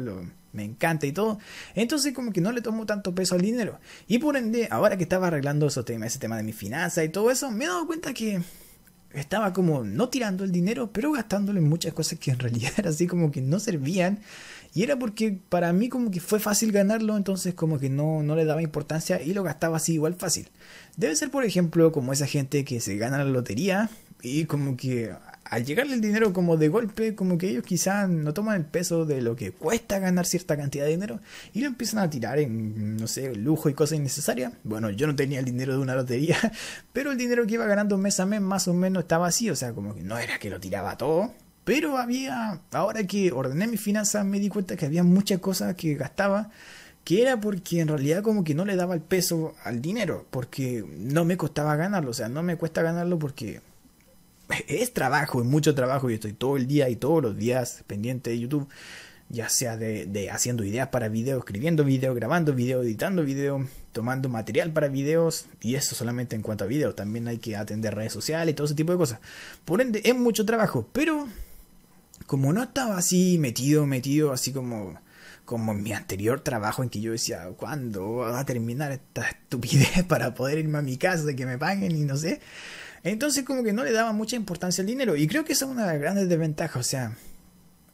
me 0.51 0.63
encanta 0.63 1.05
y 1.05 1.11
todo. 1.11 1.39
Entonces 1.75 2.13
como 2.13 2.31
que 2.31 2.41
no 2.41 2.51
le 2.51 2.61
tomo 2.61 2.85
tanto 2.85 3.13
peso 3.15 3.35
al 3.35 3.41
dinero. 3.41 3.79
Y 4.07 4.19
por 4.19 4.37
ende, 4.37 4.67
ahora 4.69 4.97
que 4.97 5.03
estaba 5.03 5.27
arreglando 5.27 5.67
ese 5.67 5.83
tema, 5.83 6.05
ese 6.05 6.19
tema 6.19 6.37
de 6.37 6.43
mi 6.43 6.53
finanzas 6.53 7.05
y 7.05 7.09
todo 7.09 7.31
eso, 7.31 7.49
me 7.51 7.65
he 7.65 7.67
dado 7.67 7.87
cuenta 7.87 8.13
que 8.13 8.41
estaba 9.13 9.53
como 9.53 9.83
no 9.83 10.09
tirando 10.09 10.43
el 10.43 10.51
dinero, 10.51 10.91
pero 10.91 11.11
gastándolo 11.11 11.59
en 11.59 11.69
muchas 11.69 11.93
cosas 11.93 12.19
que 12.19 12.31
en 12.31 12.39
realidad 12.39 12.73
así 12.85 13.07
como 13.07 13.31
que 13.31 13.41
no 13.41 13.59
servían. 13.59 14.19
Y 14.73 14.83
era 14.83 14.97
porque 14.97 15.37
para 15.49 15.71
mí 15.71 15.89
como 15.89 16.09
que 16.09 16.19
fue 16.19 16.39
fácil 16.39 16.71
ganarlo, 16.71 17.15
entonces 17.15 17.53
como 17.53 17.79
que 17.79 17.89
no, 17.89 18.23
no 18.23 18.35
le 18.35 18.45
daba 18.45 18.61
importancia 18.61 19.21
y 19.21 19.33
lo 19.33 19.43
gastaba 19.43 19.77
así 19.77 19.93
igual 19.93 20.15
fácil. 20.15 20.49
Debe 20.97 21.15
ser 21.15 21.29
por 21.29 21.43
ejemplo 21.43 21.91
como 21.91 22.13
esa 22.13 22.25
gente 22.25 22.65
que 22.65 22.81
se 22.81 22.97
gana 22.97 23.19
la 23.19 23.25
lotería 23.25 23.89
y 24.21 24.45
como 24.45 24.75
que 24.75 25.13
al 25.43 25.65
llegarle 25.65 25.93
el 25.93 26.01
dinero 26.01 26.33
como 26.33 26.57
de 26.57 26.69
golpe, 26.69 27.13
como 27.13 27.37
que 27.37 27.49
ellos 27.49 27.63
quizás 27.63 28.09
no 28.09 28.33
toman 28.33 28.55
el 28.55 28.65
peso 28.65 29.05
de 29.05 29.21
lo 29.21 29.35
que 29.35 29.51
cuesta 29.51 29.99
ganar 29.99 30.25
cierta 30.25 30.57
cantidad 30.57 30.85
de 30.85 30.91
dinero 30.91 31.19
y 31.53 31.61
lo 31.61 31.67
empiezan 31.67 31.99
a 31.99 32.09
tirar 32.09 32.39
en, 32.39 32.97
no 32.97 33.07
sé, 33.07 33.35
lujo 33.35 33.69
y 33.69 33.73
cosas 33.73 33.99
innecesarias. 33.99 34.53
Bueno, 34.63 34.89
yo 34.89 35.05
no 35.05 35.15
tenía 35.15 35.39
el 35.39 35.45
dinero 35.45 35.73
de 35.73 35.79
una 35.79 35.93
lotería, 35.95 36.37
pero 36.93 37.11
el 37.11 37.17
dinero 37.17 37.45
que 37.45 37.55
iba 37.55 37.67
ganando 37.67 37.97
mes 37.97 38.19
a 38.19 38.25
mes 38.25 38.41
más 38.41 38.67
o 38.67 38.73
menos 38.73 39.03
estaba 39.03 39.27
así, 39.27 39.49
o 39.49 39.55
sea, 39.55 39.73
como 39.73 39.93
que 39.93 40.01
no 40.01 40.17
era 40.17 40.39
que 40.39 40.49
lo 40.49 40.59
tiraba 40.59 40.97
todo. 40.97 41.31
Pero 41.63 41.97
había, 41.97 42.59
ahora 42.71 43.05
que 43.05 43.31
ordené 43.31 43.67
mis 43.67 43.81
finanzas, 43.81 44.25
me 44.25 44.39
di 44.39 44.49
cuenta 44.49 44.75
que 44.75 44.85
había 44.85 45.03
muchas 45.03 45.39
cosas 45.39 45.75
que 45.75 45.95
gastaba 45.95 46.49
que 47.03 47.21
era 47.21 47.39
porque 47.39 47.81
en 47.81 47.89
realidad 47.89 48.23
como 48.23 48.43
que 48.43 48.55
no 48.55 48.65
le 48.65 48.75
daba 48.75 48.93
el 48.93 49.01
peso 49.01 49.55
al 49.63 49.81
dinero, 49.81 50.25
porque 50.29 50.85
no 50.97 51.25
me 51.25 51.37
costaba 51.37 51.75
ganarlo, 51.75 52.11
o 52.11 52.13
sea, 52.13 52.29
no 52.29 52.43
me 52.43 52.55
cuesta 52.55 52.81
ganarlo 52.81 53.19
porque 53.19 53.61
es 54.67 54.93
trabajo, 54.93 55.41
es 55.41 55.47
mucho 55.47 55.75
trabajo. 55.75 56.09
y 56.09 56.15
estoy 56.15 56.33
todo 56.33 56.57
el 56.57 56.67
día 56.67 56.89
y 56.89 56.95
todos 56.95 57.21
los 57.21 57.37
días 57.37 57.83
pendiente 57.87 58.29
de 58.29 58.39
YouTube, 58.39 58.67
ya 59.29 59.49
sea 59.49 59.77
de, 59.77 60.29
haciendo 60.31 60.63
ideas 60.63 60.89
para 60.89 61.09
videos, 61.09 61.39
escribiendo 61.39 61.83
videos, 61.83 62.15
grabando 62.15 62.53
videos, 62.53 62.85
editando 62.85 63.23
videos, 63.23 63.67
tomando 63.91 64.29
material 64.29 64.71
para 64.71 64.89
videos. 64.89 65.47
Y 65.61 65.75
eso 65.75 65.95
solamente 65.95 66.35
en 66.35 66.43
cuanto 66.43 66.65
a 66.65 66.67
videos. 66.67 66.95
También 66.95 67.27
hay 67.27 67.39
que 67.39 67.55
atender 67.55 67.95
redes 67.95 68.13
sociales 68.13 68.53
y 68.53 68.55
todo 68.55 68.65
ese 68.65 68.75
tipo 68.75 68.91
de 68.91 68.97
cosas. 68.99 69.19
Por 69.65 69.81
ende, 69.81 70.01
es 70.05 70.15
mucho 70.15 70.45
trabajo. 70.45 70.87
Pero 70.93 71.27
como 72.33 72.51
no 72.51 72.63
estaba 72.63 72.97
así 72.97 73.37
metido, 73.37 73.85
metido, 73.85 74.33
así 74.33 74.51
como 74.51 74.99
como 75.45 75.71
en 75.73 75.83
mi 75.83 75.93
anterior 75.93 76.39
trabajo 76.39 76.81
en 76.81 76.89
que 76.89 76.99
yo 76.99 77.11
decía, 77.11 77.47
¿cuándo 77.55 78.15
va 78.15 78.39
a 78.39 78.43
terminar 78.43 78.91
esta 78.91 79.29
estupidez 79.29 80.03
para 80.07 80.33
poder 80.33 80.57
irme 80.57 80.79
a 80.79 80.81
mi 80.81 80.97
casa, 80.97 81.35
que 81.35 81.45
me 81.45 81.59
paguen 81.59 81.95
y 81.95 82.05
no 82.05 82.17
sé? 82.17 82.41
Entonces 83.03 83.43
como 83.43 83.61
que 83.63 83.71
no 83.71 83.83
le 83.83 83.91
daba 83.91 84.13
mucha 84.13 84.35
importancia 84.35 84.81
al 84.81 84.87
dinero 84.87 85.15
y 85.15 85.27
creo 85.27 85.45
que 85.45 85.53
esa 85.53 85.65
es 85.65 85.71
una 85.71 85.85
de 85.85 85.93
las 85.93 86.01
grandes 86.01 86.27
desventajas, 86.27 86.77
o 86.77 86.89
sea, 86.89 87.15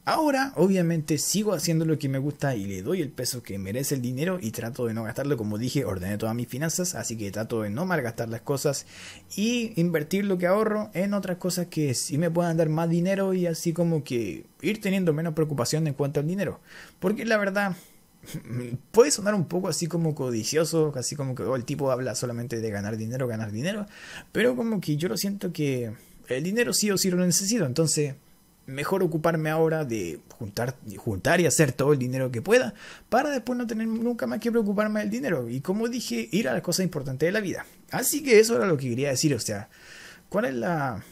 ahora 0.04 0.52
obviamente 0.56 1.18
sigo 1.18 1.52
haciendo 1.52 1.84
lo 1.84 1.98
que 1.98 2.08
me 2.08 2.18
gusta 2.18 2.56
y 2.56 2.66
le 2.66 2.82
doy 2.82 3.00
el 3.00 3.10
peso 3.10 3.42
que 3.42 3.58
merece 3.58 3.94
el 3.94 4.02
dinero 4.02 4.38
y 4.40 4.50
trato 4.50 4.86
de 4.86 4.94
no 4.94 5.04
gastarlo, 5.04 5.36
como 5.36 5.58
dije, 5.58 5.84
ordené 5.84 6.18
todas 6.18 6.34
mis 6.34 6.48
finanzas, 6.48 6.94
así 6.94 7.16
que 7.16 7.30
trato 7.30 7.62
de 7.62 7.70
no 7.70 7.86
malgastar 7.86 8.28
las 8.28 8.40
cosas 8.40 8.86
y 9.36 9.72
invertir 9.80 10.24
lo 10.24 10.38
que 10.38 10.46
ahorro 10.46 10.90
en 10.94 11.14
otras 11.14 11.36
cosas 11.36 11.66
que 11.66 11.94
sí 11.94 12.18
me 12.18 12.30
puedan 12.30 12.56
dar 12.56 12.68
más 12.68 12.88
dinero 12.88 13.34
y 13.34 13.46
así 13.46 13.72
como 13.72 14.02
que 14.02 14.46
ir 14.62 14.80
teniendo 14.80 15.12
menos 15.12 15.34
preocupación 15.34 15.86
en 15.86 15.94
cuanto 15.94 16.20
al 16.20 16.26
dinero, 16.26 16.60
porque 16.98 17.24
la 17.24 17.36
verdad 17.36 17.76
puede 18.90 19.10
sonar 19.10 19.34
un 19.34 19.46
poco 19.46 19.68
así 19.68 19.86
como 19.86 20.14
codicioso, 20.14 20.92
así 20.96 21.16
como 21.16 21.34
que 21.34 21.42
oh, 21.42 21.56
el 21.56 21.64
tipo 21.64 21.90
habla 21.90 22.14
solamente 22.14 22.60
de 22.60 22.70
ganar 22.70 22.96
dinero, 22.96 23.28
ganar 23.28 23.52
dinero, 23.52 23.86
pero 24.32 24.56
como 24.56 24.80
que 24.80 24.96
yo 24.96 25.08
lo 25.08 25.16
siento 25.16 25.52
que 25.52 25.92
el 26.28 26.42
dinero 26.42 26.72
sí 26.72 26.90
o 26.90 26.98
sí 26.98 27.10
lo 27.10 27.24
necesito, 27.24 27.66
entonces 27.66 28.14
mejor 28.70 29.02
ocuparme 29.02 29.50
ahora 29.50 29.84
de 29.84 30.20
juntar, 30.36 30.76
juntar 30.96 31.40
y 31.40 31.46
hacer 31.46 31.72
todo 31.72 31.92
el 31.92 31.98
dinero 31.98 32.30
que 32.30 32.42
pueda 32.42 32.74
para 33.08 33.30
después 33.30 33.58
no 33.58 33.66
tener 33.66 33.86
nunca 33.86 34.26
más 34.26 34.40
que 34.40 34.50
preocuparme 34.50 35.00
del 35.00 35.10
dinero 35.10 35.48
y 35.48 35.60
como 35.60 35.88
dije, 35.88 36.28
ir 36.32 36.48
a 36.48 36.52
las 36.52 36.62
cosas 36.62 36.84
importantes 36.84 37.26
de 37.26 37.32
la 37.32 37.40
vida. 37.40 37.66
Así 37.90 38.22
que 38.22 38.38
eso 38.38 38.56
era 38.56 38.66
lo 38.66 38.76
que 38.76 38.88
quería 38.88 39.10
decir, 39.10 39.34
o 39.34 39.40
sea, 39.40 39.68
¿cuál 40.28 40.46
es 40.46 40.54
la 40.54 41.02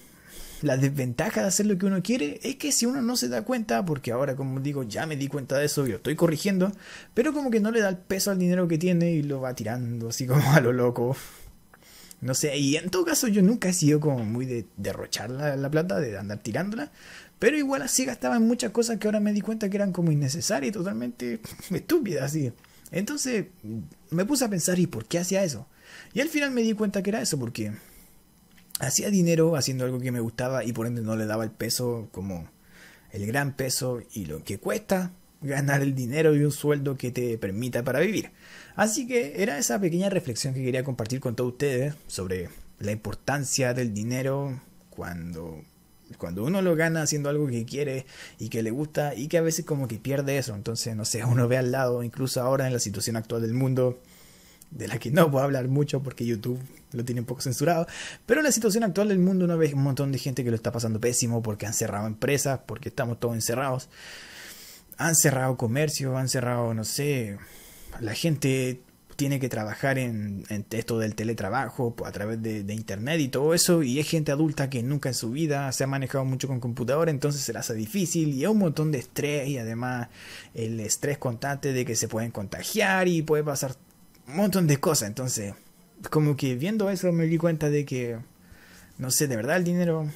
la 0.63 0.77
desventaja 0.77 1.43
de 1.43 1.49
hacer 1.49 1.67
lo 1.67 1.79
que 1.79 1.87
uno 1.87 2.03
quiere 2.03 2.41
es 2.43 2.57
que 2.57 2.73
si 2.73 2.87
uno 2.87 3.01
no 3.03 3.17
se 3.17 3.29
da 3.29 3.43
cuenta, 3.43 3.85
porque 3.85 4.13
ahora 4.13 4.35
como 4.37 4.61
digo 4.61 4.83
ya 4.83 5.07
me 5.07 5.17
di 5.17 5.29
cuenta 5.29 5.57
de 5.57 5.67
eso 5.67 5.87
y 5.87 5.91
lo 5.91 5.97
estoy 5.97 6.17
corrigiendo, 6.17 6.73
pero 7.15 7.33
como 7.33 7.51
que 7.51 7.61
no 7.61 7.71
le 7.71 7.81
da 7.81 7.89
el 7.89 7.97
peso 7.97 8.31
al 8.31 8.39
dinero 8.39 8.67
que 8.67 8.79
tiene 8.79 9.13
y 9.13 9.23
lo 9.23 9.41
va 9.41 9.55
tirando 9.55 10.09
así 10.09 10.27
como 10.27 10.53
a 10.53 10.61
lo 10.61 10.73
loco. 10.73 11.17
No 12.21 12.35
sé, 12.35 12.57
y 12.57 12.77
en 12.77 12.91
todo 12.91 13.05
caso 13.05 13.29
yo 13.29 13.43
nunca 13.43 13.69
he 13.69 13.73
sido 13.73 14.01
como 14.01 14.25
muy 14.25 14.45
de 14.45 14.67
derrochar 14.77 15.31
la, 15.31 15.71
plata, 15.71 16.01
de 16.01 16.19
andar 16.19 16.39
tirándola, 16.39 16.91
pero 17.39 17.57
igual 17.57 17.83
así 17.83 18.05
gastaba 18.05 18.37
en 18.37 18.47
muchas 18.47 18.73
cosas 18.73 18.99
que 18.99 19.07
ahora 19.07 19.21
me 19.21 19.33
di 19.33 19.41
cuenta 19.41 19.69
que 19.69 19.77
eran 19.77 19.93
como 19.93 20.11
innecesarias 20.11 20.71
y 20.71 20.73
totalmente 20.73 21.41
estúpidas, 21.71 22.25
así. 22.25 22.53
Entonces 22.91 23.47
me 24.11 24.25
puse 24.25 24.45
a 24.45 24.49
pensar, 24.49 24.79
¿y 24.79 24.87
por 24.87 25.05
qué 25.05 25.19
hacía 25.19 25.45
eso? 25.45 25.67
Y 26.13 26.21
al 26.21 26.29
final 26.29 26.51
me 26.51 26.63
di 26.63 26.73
cuenta 26.73 27.03
que 27.03 27.11
era 27.11 27.23
eso, 27.23 27.39
porque 27.39 27.73
hacía 28.81 29.11
dinero 29.11 29.57
haciendo 29.57 29.85
algo 29.85 30.01
que 30.01 30.13
me 30.13 30.21
gustaba 30.21 30.65
y 30.65 30.73
por 30.73 30.87
ende 30.87 31.03
no 31.03 31.17
le 31.17 31.27
daba 31.27 31.45
el 31.45 31.51
peso 31.51 32.09
como 32.13 32.49
el 33.13 33.27
gran 33.27 33.55
peso 33.55 34.03
y 34.13 34.27
lo 34.27 34.43
que 34.45 34.59
cuesta 34.59 35.13
ganar 35.41 35.83
el 35.83 35.95
dinero 35.95 36.35
y 36.35 36.43
un 36.43 36.53
sueldo 36.53 36.97
que 36.97 37.11
te 37.11 37.39
permita 37.39 37.85
para 37.85 38.01
vivir. 38.01 38.31
Así 38.77 39.07
que 39.07 39.43
era 39.43 39.59
esa 39.59 39.81
pequeña 39.81 40.11
reflexión 40.11 40.55
que 40.55 40.63
quería 40.63 40.85
compartir 40.85 41.21
con 41.21 41.37
todos 41.37 41.53
ustedes 41.53 41.95
sobre 42.07 42.49
la 42.81 42.93
importancia 42.93 43.75
del 43.75 43.93
dinero 43.93 44.61
cuando 44.91 45.63
cuando 46.17 46.43
uno 46.45 46.63
lo 46.63 46.75
gana 46.75 47.03
haciendo 47.03 47.29
algo 47.29 47.47
que 47.49 47.67
quiere 47.67 48.07
y 48.39 48.49
que 48.49 48.63
le 48.63 48.71
gusta 48.71 49.15
y 49.15 49.29
que 49.29 49.37
a 49.37 49.43
veces 49.43 49.67
como 49.67 49.89
que 49.89 49.99
pierde 49.99 50.39
eso. 50.39 50.55
Entonces, 50.55 50.97
no 50.97 51.05
sé, 51.05 51.25
uno 51.25 51.49
ve 51.49 51.59
al 51.59 51.71
lado, 51.71 52.03
incluso 52.03 52.41
ahora 52.41 52.67
en 52.67 52.73
la 52.73 52.79
situación 52.79 53.17
actual 53.17 53.43
del 53.43 53.53
mundo, 53.53 54.01
de 54.71 54.89
la 54.89 54.99
que 54.99 55.11
no 55.11 55.31
puedo 55.31 55.45
hablar 55.45 55.69
mucho 55.69 56.03
porque 56.03 56.25
YouTube 56.25 56.59
lo 56.93 57.05
tiene 57.05 57.21
un 57.21 57.27
poco 57.27 57.43
censurado, 57.43 57.87
pero 58.25 58.41
en 58.41 58.45
la 58.45 58.53
situación 58.53 58.85
actual 58.85 59.09
del 59.09 59.19
mundo 59.19 59.45
uno 59.45 59.59
ve 59.59 59.73
un 59.75 59.83
montón 59.83 60.13
de 60.13 60.19
gente 60.19 60.45
que 60.45 60.51
lo 60.51 60.57
está 60.57 60.73
pasando 60.73 61.01
pésimo 61.01 61.43
porque 61.43 61.67
han 61.67 61.75
cerrado 61.75 62.07
empresas, 62.07 62.61
porque 62.65 62.89
estamos 62.89 63.21
todos 63.21 63.35
encerrados, 63.35 63.89
han 64.99 65.15
cerrado 65.15 65.57
comercio, 65.57 66.17
han 66.19 66.29
cerrado, 66.29 66.75
no 66.75 66.85
sé, 66.85 67.39
la 68.01 68.15
gente 68.15 68.81
tiene 69.19 69.41
que 69.41 69.49
trabajar 69.49 69.99
en, 69.99 70.45
esto 70.71 70.99
del 70.99 71.17
teletrabajo 71.17 71.95
a 72.05 72.13
través 72.13 72.41
de, 72.41 72.73
internet 72.73 73.21
y 73.21 73.29
todo 73.29 73.55
eso, 73.55 73.83
y 73.83 73.99
es 73.99 74.09
gente 74.09 74.31
adulta 74.31 74.71
que 74.71 74.83
nunca 74.83 75.09
en 75.09 75.15
su 75.15 75.31
vida 75.31 75.73
se 75.73 75.85
ha 75.85 75.87
manejado 75.89 76.25
mucho 76.25 76.47
con 76.47 76.61
computadora, 76.61 77.11
entonces 77.11 77.43
se 77.43 77.53
le 77.53 77.59
hace 77.59 77.75
difícil 77.75 78.35
y 78.35 78.41
hay 78.41 78.47
un 78.47 78.59
montón 78.59 78.93
de 78.93 78.99
estrés 78.99 79.49
y 79.49 79.59
además 79.59 80.09
el 80.55 80.79
estrés 80.79 81.19
constante 81.19 81.73
de 81.73 81.85
que 81.85 81.97
se 81.97 82.07
pueden 82.07 82.31
contagiar 82.31 83.09
y 83.09 83.23
puede 83.23 83.43
pasar 83.43 83.75
un 84.29 84.37
montón 84.37 84.67
de 84.67 84.79
cosas, 84.79 85.09
entonces 85.09 85.55
como 86.11 86.37
que 86.37 86.55
viendo 86.55 86.91
eso 86.91 87.11
me 87.13 87.25
di 87.25 87.39
cuenta 87.39 87.71
de 87.71 87.85
que, 87.85 88.19
no 88.99 89.11
sé, 89.11 89.27
de 89.27 89.35
verdad 89.35 89.57
el 89.57 89.65
dinero 89.65 90.09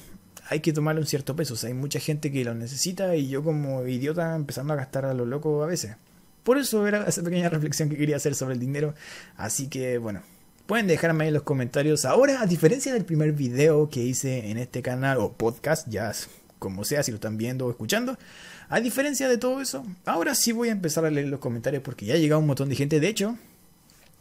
hay 0.49 0.59
que 0.59 0.73
tomarle 0.73 1.01
un 1.01 1.07
cierto 1.07 1.35
peso, 1.35 1.53
o 1.53 1.67
hay 1.67 1.73
mucha 1.73 1.99
gente 1.99 2.31
que 2.31 2.43
lo 2.43 2.53
necesita 2.53 3.15
y 3.15 3.29
yo 3.29 3.43
como 3.43 3.85
idiota 3.87 4.35
empezando 4.35 4.73
a 4.73 4.75
gastar 4.75 5.05
a 5.05 5.13
lo 5.13 5.25
loco 5.25 5.63
a 5.63 5.67
veces. 5.67 5.95
Por 6.43 6.57
eso 6.57 6.85
era 6.87 7.05
esa 7.07 7.23
pequeña 7.23 7.49
reflexión 7.49 7.89
que 7.89 7.97
quería 7.97 8.17
hacer 8.17 8.35
sobre 8.35 8.55
el 8.55 8.59
dinero. 8.59 8.93
Así 9.37 9.67
que 9.67 9.97
bueno, 9.97 10.21
pueden 10.65 10.87
dejarme 10.87 11.23
ahí 11.23 11.27
en 11.29 11.33
los 11.35 11.43
comentarios. 11.43 12.03
Ahora, 12.05 12.41
a 12.41 12.45
diferencia 12.45 12.93
del 12.93 13.05
primer 13.05 13.31
video 13.31 13.89
que 13.89 14.01
hice 14.01 14.49
en 14.49 14.57
este 14.57 14.81
canal 14.81 15.19
o 15.19 15.33
podcast, 15.33 15.87
ya 15.89 16.11
como 16.59 16.83
sea, 16.83 17.03
si 17.03 17.11
lo 17.11 17.15
están 17.15 17.37
viendo 17.37 17.65
o 17.65 17.69
escuchando, 17.69 18.17
a 18.69 18.79
diferencia 18.79 19.27
de 19.27 19.37
todo 19.37 19.61
eso, 19.61 19.85
ahora 20.05 20.33
sí 20.35 20.51
voy 20.51 20.69
a 20.69 20.71
empezar 20.71 21.05
a 21.05 21.09
leer 21.09 21.27
los 21.27 21.39
comentarios 21.39 21.83
porque 21.83 22.05
ya 22.05 22.15
ha 22.15 22.17
llegado 22.17 22.39
un 22.39 22.47
montón 22.47 22.69
de 22.69 22.75
gente. 22.75 22.99
De 22.99 23.07
hecho, 23.07 23.37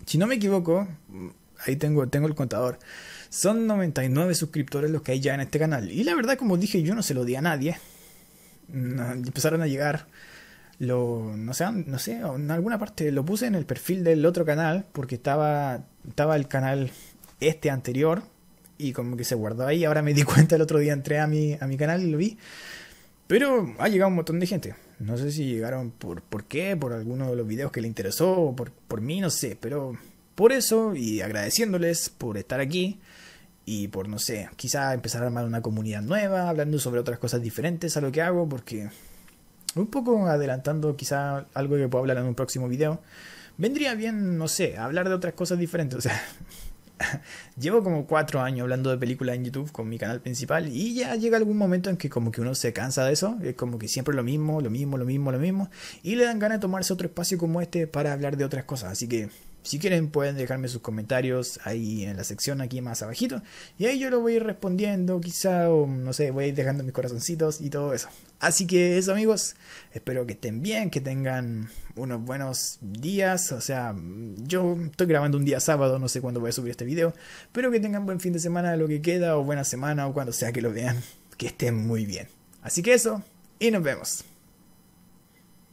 si 0.07 0.19
no 0.19 0.27
me 0.27 0.37
equivoco, 0.37 0.89
ahí 1.65 1.77
tengo, 1.77 2.09
tengo 2.09 2.27
el 2.27 2.35
contador. 2.35 2.79
Son 3.33 3.67
99 3.67 4.35
suscriptores 4.35 4.91
los 4.91 5.01
que 5.01 5.13
hay 5.13 5.21
ya 5.21 5.33
en 5.33 5.41
este 5.41 5.59
canal. 5.59 5.91
Y 5.91 6.05
la 6.05 6.15
verdad, 6.15 6.37
como 6.37 6.59
dije, 6.59 6.83
yo 6.83 6.95
no 6.95 7.03
se 7.03 7.15
lo 7.15 7.25
di 7.25 7.35
a 7.35 7.41
nadie. 7.41 7.79
empezaron 8.71 9.63
a 9.63 9.67
llegar 9.67 10.07
lo 10.79 11.33
no 11.35 11.55
sé, 11.55 11.65
no 11.73 11.99
sé, 11.99 12.17
en 12.17 12.51
alguna 12.51 12.79
parte 12.79 13.11
lo 13.11 13.25
puse 13.25 13.47
en 13.47 13.55
el 13.55 13.65
perfil 13.65 14.05
del 14.05 14.27
otro 14.27 14.45
canal 14.45 14.85
porque 14.93 15.15
estaba 15.15 15.87
estaba 16.07 16.37
el 16.37 16.47
canal 16.47 16.91
este 17.41 17.71
anterior 17.71 18.23
y 18.77 18.93
como 18.93 19.17
que 19.17 19.25
se 19.25 19.35
guardó 19.35 19.67
ahí, 19.67 19.87
ahora 19.87 20.03
me 20.03 20.13
di 20.13 20.23
cuenta 20.25 20.57
el 20.57 20.63
otro 20.63 20.79
día 20.79 20.93
entré 20.93 21.19
a 21.19 21.27
mi 21.27 21.57
a 21.59 21.67
mi 21.67 21.79
canal 21.79 22.03
y 22.03 22.11
lo 22.11 22.19
vi. 22.19 22.37
Pero 23.29 23.75
ha 23.79 23.89
llegado 23.89 24.11
un 24.11 24.17
montón 24.17 24.41
de 24.41 24.47
gente. 24.47 24.75
No 24.99 25.17
sé 25.17 25.33
si 25.33 25.47
llegaron 25.47 25.91
por 25.91 26.21
por 26.21 26.45
qué, 26.45 26.77
por 26.77 26.93
alguno 26.93 27.31
de 27.31 27.37
los 27.37 27.47
videos 27.47 27.73
que 27.73 27.81
le 27.81 27.89
interesó 27.89 28.53
por 28.55 28.73
por 28.73 29.01
mí, 29.01 29.23
no 29.23 29.31
sé, 29.31 29.57
pero 29.59 29.97
por 30.35 30.53
eso 30.53 30.95
y 30.95 31.23
agradeciéndoles 31.23 32.11
por 32.11 32.37
estar 32.37 32.61
aquí 32.61 33.01
y 33.65 33.89
por 33.89 34.09
no 34.09 34.19
sé, 34.19 34.49
quizá 34.57 34.93
empezar 34.95 35.23
a 35.23 35.27
armar 35.27 35.45
una 35.45 35.63
comunidad 35.63 36.03
nueva, 36.03 36.49
hablando 36.49 36.79
sobre 36.79 37.01
otras 37.01 37.19
cosas 37.19 37.43
diferentes 37.43 37.97
a 37.97 38.01
lo 38.01 38.11
que 38.11 38.23
hago 38.23 38.49
porque 38.49 38.91
un 39.75 39.87
poco 39.87 40.27
adelantando 40.27 40.97
quizá 40.97 41.47
algo 41.55 41.77
que 41.77 41.89
puedo 41.89 42.03
hablar 42.03 42.19
en 42.19 42.25
un 42.25 42.35
próximo 42.35 42.69
video, 42.69 43.01
vendría 43.59 43.95
bien, 43.95 44.37
no 44.39 44.49
sé, 44.49 44.77
hablar 44.77 45.09
de 45.09 45.15
otras 45.15 45.35
cosas 45.35 45.59
diferentes. 45.59 45.99
O 45.99 46.01
sea, 46.01 46.21
llevo 47.57 47.83
como 47.83 48.07
cuatro 48.07 48.41
años 48.43 48.63
hablando 48.63 48.91
de 48.91 48.97
películas 48.97 49.35
en 49.35 49.45
YouTube 49.45 49.73
con 49.73 49.89
mi 49.89 49.99
canal 49.99 50.21
principal 50.21 50.69
y 50.69 50.95
ya 50.95 51.17
llega 51.17 51.37
algún 51.37 51.57
momento 51.57 51.91
en 51.91 51.97
que 51.97 52.09
como 52.09 52.31
que 52.31 52.41
uno 52.41 52.55
se 52.55 52.73
cansa 52.73 53.05
de 53.05 53.13
eso, 53.13 53.39
es 53.43 53.57
como 53.57 53.79
que 53.79 53.89
siempre 53.89 54.15
lo 54.15 54.23
mismo, 54.23 54.61
lo 54.61 54.71
mismo, 54.71 54.99
lo 54.99 55.05
mismo, 55.05 55.33
lo 55.33 55.39
mismo, 55.39 55.69
y 56.05 56.15
le 56.15 56.25
dan 56.25 56.39
ganas 56.39 56.59
de 56.59 56.63
tomarse 56.63 56.93
otro 56.93 57.09
espacio 57.09 57.39
como 57.39 57.61
este 57.61 57.89
para 57.89 58.13
hablar 58.13 58.37
de 58.37 58.45
otras 58.45 58.65
cosas. 58.65 58.93
Así 58.93 59.09
que 59.09 59.31
si 59.63 59.79
quieren 59.79 60.09
pueden 60.11 60.37
dejarme 60.37 60.69
sus 60.69 60.83
comentarios 60.83 61.61
ahí 61.65 62.05
en 62.05 62.17
la 62.17 62.25
sección 62.25 62.61
aquí 62.61 62.81
más 62.81 63.03
abajito 63.03 63.43
y 63.79 63.87
ahí 63.87 63.99
yo 63.99 64.11
lo 64.11 64.21
voy 64.21 64.35
a 64.35 64.37
ir 64.37 64.45
respondiendo 64.45 65.21
quizá 65.21 65.71
o 65.71 65.87
no 65.87 66.13
sé, 66.13 66.31
voy 66.31 66.45
a 66.45 66.47
ir 66.49 66.55
dejando 66.55 66.83
mis 66.85 66.93
corazoncitos 66.93 67.61
y 67.61 67.71
todo 67.71 67.95
eso. 67.95 68.09
Así 68.41 68.67
que 68.67 68.99
eso 68.99 69.13
amigos, 69.13 69.55
espero 69.93 70.27
que 70.27 70.33
estén 70.33 70.63
bien, 70.63 70.91
que 70.91 71.01
tengan 71.01 71.71
unos 71.95 72.21
buenos 72.25 72.79
días, 72.81 73.53
o 73.53 73.61
sea, 73.61 73.95
yo 74.39 74.77
estoy 74.85 75.07
grabando 75.07 75.39
un 75.39 75.45
día 75.45 75.61
sábado, 75.61 75.99
no 75.99 76.09
sé 76.09 76.21
cuándo 76.21 76.41
voy 76.41 76.51
a 76.51 76.53
subir 76.53 76.73
este 76.73 76.85
video, 76.85 77.15
pero 77.53 77.71
que 77.71 77.79
tengan 77.79 78.05
buen 78.05 78.19
fin 78.19 78.33
de 78.33 78.41
semana 78.41 78.77
lo 78.77 78.89
que 78.89 79.01
queda 79.01 79.37
o 79.37 79.45
buena 79.45 79.65
semana 79.65 80.07
o 80.07 80.13
cuando 80.13 80.33
sea 80.33 80.53
que 80.53 80.61
lo 80.61 80.73
vean, 80.73 81.01
que 81.37 81.47
estén 81.47 81.87
muy 81.87 82.05
bien. 82.05 82.27
Así 82.63 82.83
que 82.83 82.95
eso, 82.95 83.23
y 83.59 83.71
nos 83.71 83.83
vemos. 83.83 84.25